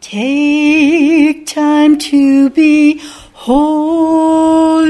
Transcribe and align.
Take 0.00 1.46
time 1.46 1.98
to 1.98 2.48
be 2.50 3.00
holy. 3.34 4.88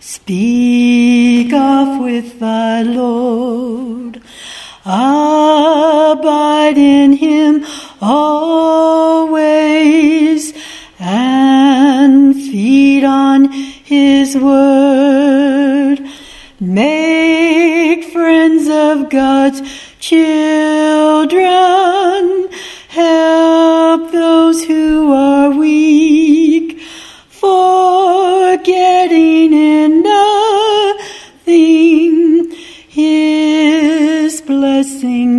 Speak 0.00 1.52
off 1.52 2.00
with 2.00 2.38
thy 2.38 2.82
Lord. 2.82 4.22
Abide 4.84 6.78
in 6.78 7.14
him 7.14 7.64
always 8.00 8.94
and 11.00 12.34
feed 12.34 13.02
on 13.02 13.50
his 13.50 14.36
word. 14.36 15.98
Make 16.60 18.04
friends 18.04 18.68
of 18.68 19.10
God's 19.10 19.62
children. 19.98 21.87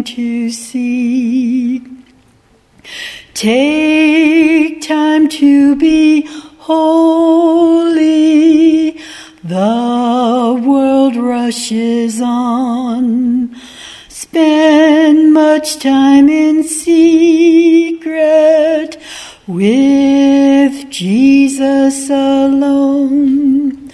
To 0.04 0.50
see. 0.50 1.82
Take 3.34 4.82
time 4.82 5.30
to 5.30 5.76
be 5.76 6.28
holy. 6.58 8.00
The 9.44 10.62
world 10.66 11.16
rushes 11.16 12.22
on. 12.22 13.56
Spend 14.10 15.34
much 15.34 15.80
time 15.80 16.30
in 16.30 16.64
secret 16.64 18.10
with 19.48 20.90
Jesus 20.90 22.10
alone. 22.10 23.90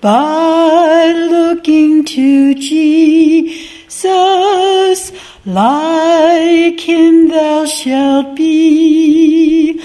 By 0.00 1.12
looking 1.12 2.04
to 2.04 2.54
Jesus, 2.54 4.04
like 5.46 6.80
him 6.80 7.28
thou 7.28 7.66
shalt 7.66 8.34
be. 8.36 9.80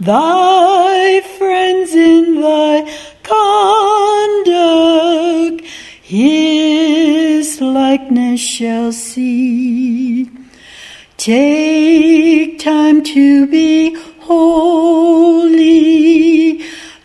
Thy 0.00 1.20
friends 1.38 1.94
in 1.94 2.40
thy 2.40 2.82
conduct, 4.42 5.60
his 6.02 7.60
likeness 7.60 8.40
shall 8.40 8.92
see. 8.92 10.30
Take 11.16 12.58
time 12.58 13.02
to 13.04 13.46
be 13.46 13.94
holy. 14.20 15.54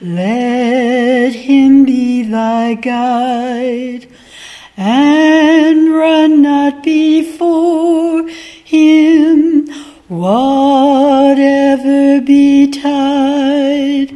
Let 0.01 1.33
him 1.33 1.85
be 1.85 2.23
thy 2.23 2.73
guide 2.73 4.07
and 4.75 5.93
run 5.93 6.41
not 6.41 6.83
before 6.83 7.48
whatever 10.19 12.19
betide, 12.19 14.11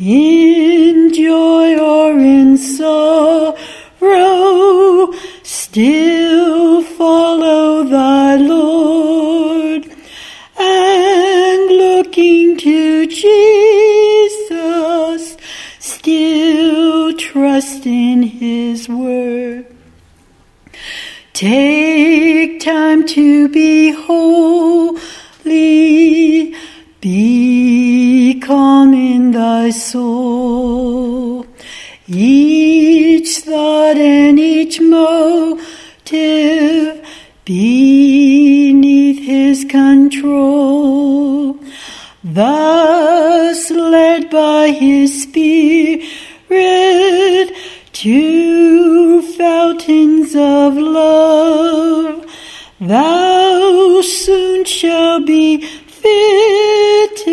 in 0.00 1.12
joy 1.12 1.78
or 1.78 2.18
in 2.18 2.56
sorrow, 2.56 3.54
still 5.44 6.82
follow 6.82 7.84
thy 7.84 8.34
Lord, 8.34 9.84
and 10.58 11.70
looking 11.84 12.56
to 12.56 13.06
Jesus, 13.06 14.16
still 15.78 17.16
trust 17.16 17.86
in 17.86 18.24
his 18.24 18.88
word. 18.88 19.66
Take 21.32 22.60
time 22.60 23.06
to 23.06 23.48
be 23.48 23.92
holy, 25.44 26.54
be 27.00 28.40
calm 28.40 28.94
in 28.94 29.32
thy 29.32 29.70
soul. 29.70 31.46
Each 32.06 33.40
thought 33.40 33.96
and 33.96 34.38
each 34.38 34.80
motive 34.80 35.44
beneath 37.44 39.20
his 39.24 39.64
control. 39.64 41.56
Thus 42.24 43.70
led 43.70 44.30
by 44.30 44.70
his 44.70 45.22
spirit 45.22 46.08
to 47.92 49.22
fountains 49.36 50.34
of 50.34 50.76
love, 50.76 52.26
thou 52.80 53.67
soon 54.02 54.64
shall 54.64 55.20
be 55.20 55.60
fitted 55.60 57.27